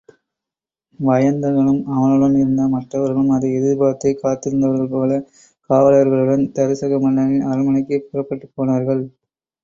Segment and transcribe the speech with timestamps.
[0.99, 5.27] வயந்தகனும் அவனுடன் இருந்த மற்றவர்களும் அதை எதிர்பார்த்தே காத்திருந்தவர்கள் போலக்
[5.69, 9.03] காவலாளர்களுடன் தருசக மன்னனின் அரண்மனைக்குப் புறப்பட்டுப் போனார்கள்.